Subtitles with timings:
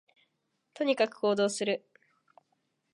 [0.73, 1.85] とにかく行動する